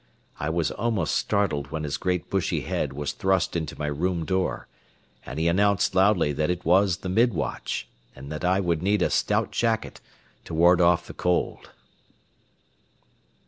[0.39, 4.67] I was almost startled when his great bushy head was thrust into my room door,
[5.27, 9.03] and he announced loudly that it was the mid watch, and that I would need
[9.03, 10.01] a stout jacket
[10.45, 11.69] to ward off the cold.